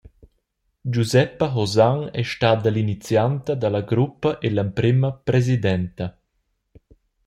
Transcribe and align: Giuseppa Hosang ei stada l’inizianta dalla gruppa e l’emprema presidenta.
Giuseppa 0.93 1.45
Hosang 1.55 2.01
ei 2.19 2.25
stada 2.31 2.69
l’inizianta 2.71 3.51
dalla 3.61 3.83
gruppa 3.91 4.29
e 4.45 4.47
l’emprema 4.51 5.09
presidenta. 5.27 6.05